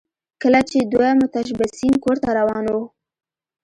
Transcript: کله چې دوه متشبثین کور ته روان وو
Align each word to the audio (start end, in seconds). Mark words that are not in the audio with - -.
کله 0.41 0.61
چې 0.69 0.77
دوه 0.91 1.09
متشبثین 1.21 1.93
کور 2.03 2.17
ته 2.23 2.29
روان 2.39 2.65
وو 2.73 2.83